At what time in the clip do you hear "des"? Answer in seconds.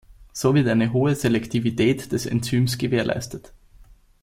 2.11-2.25